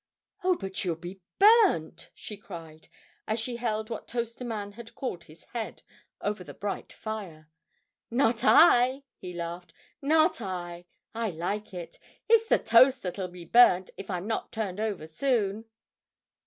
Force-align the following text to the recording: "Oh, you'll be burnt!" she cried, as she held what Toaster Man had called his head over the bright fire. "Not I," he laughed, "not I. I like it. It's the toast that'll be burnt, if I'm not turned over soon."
"Oh, 0.43 0.57
you'll 0.77 0.95
be 0.95 1.21
burnt!" 1.37 2.09
she 2.15 2.35
cried, 2.35 2.87
as 3.27 3.39
she 3.39 3.57
held 3.57 3.91
what 3.91 4.07
Toaster 4.07 4.43
Man 4.43 4.71
had 4.71 4.95
called 4.95 5.25
his 5.25 5.43
head 5.53 5.83
over 6.19 6.43
the 6.43 6.55
bright 6.55 6.91
fire. 6.91 7.51
"Not 8.09 8.43
I," 8.43 9.03
he 9.15 9.31
laughed, 9.31 9.75
"not 10.01 10.41
I. 10.41 10.87
I 11.13 11.29
like 11.29 11.71
it. 11.75 11.99
It's 12.27 12.49
the 12.49 12.57
toast 12.57 13.03
that'll 13.03 13.27
be 13.27 13.45
burnt, 13.45 13.91
if 13.95 14.09
I'm 14.09 14.25
not 14.25 14.51
turned 14.51 14.79
over 14.79 15.05
soon." 15.05 15.65